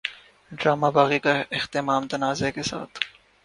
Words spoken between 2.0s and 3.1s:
تنازعے کے ساتھ